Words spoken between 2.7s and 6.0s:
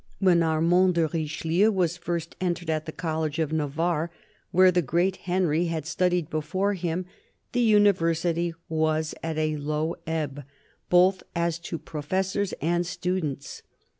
at the College of Navarre, where" the great Henry" had